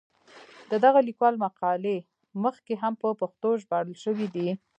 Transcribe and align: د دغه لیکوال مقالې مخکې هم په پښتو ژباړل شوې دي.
د 0.71 0.73
دغه 0.85 0.99
لیکوال 1.07 1.35
مقالې 1.45 1.97
مخکې 2.43 2.73
هم 2.81 2.93
په 3.01 3.07
پښتو 3.21 3.49
ژباړل 3.61 3.95
شوې 4.03 4.27
دي. 4.35 4.49